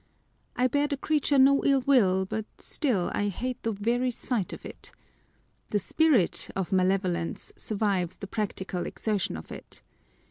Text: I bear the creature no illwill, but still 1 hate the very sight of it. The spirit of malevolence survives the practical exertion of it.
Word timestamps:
I 0.55 0.65
bear 0.65 0.87
the 0.87 0.97
creature 0.97 1.37
no 1.37 1.61
illwill, 1.61 2.27
but 2.27 2.45
still 2.57 3.11
1 3.13 3.29
hate 3.29 3.61
the 3.61 3.71
very 3.71 4.09
sight 4.09 4.51
of 4.51 4.65
it. 4.65 4.91
The 5.69 5.77
spirit 5.77 6.49
of 6.55 6.71
malevolence 6.71 7.51
survives 7.55 8.17
the 8.17 8.25
practical 8.25 8.87
exertion 8.87 9.37
of 9.37 9.51
it. 9.51 9.83